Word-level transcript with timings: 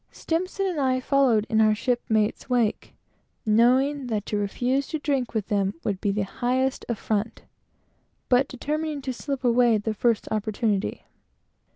S 0.11 0.25
and 0.59 0.79
I 0.79 0.99
followed 0.99 1.45
in 1.47 1.61
our 1.61 1.75
shipmates' 1.75 2.49
wake, 2.49 2.95
knowing 3.45 4.07
that 4.07 4.25
to 4.25 4.35
refuse 4.37 4.87
to 4.87 4.97
drink 4.97 5.35
with 5.35 5.49
them 5.49 5.75
would 5.83 6.01
be 6.01 6.09
the 6.09 6.23
highest 6.23 6.83
affront, 6.89 7.43
but 8.27 8.47
determining 8.47 9.03
to 9.03 9.13
slip 9.13 9.43
away 9.43 9.75
at 9.75 9.83
the 9.83 9.93
first 9.93 10.27
opportunity. 10.31 11.03